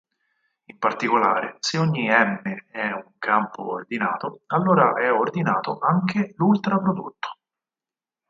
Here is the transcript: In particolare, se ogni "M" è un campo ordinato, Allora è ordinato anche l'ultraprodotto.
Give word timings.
In 0.65 0.79
particolare, 0.79 1.57
se 1.59 1.77
ogni 1.77 2.09
"M" 2.09 2.41
è 2.71 2.89
un 2.91 3.11
campo 3.19 3.69
ordinato, 3.73 4.41
Allora 4.47 4.95
è 4.95 5.11
ordinato 5.13 5.77
anche 5.77 6.33
l'ultraprodotto. 6.37 7.37